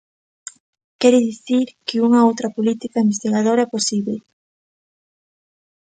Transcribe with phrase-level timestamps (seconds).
[0.99, 4.19] Quere dicir que unha outra política investigadora é posíbel.